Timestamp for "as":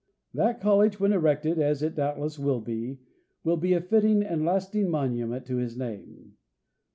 1.59-1.83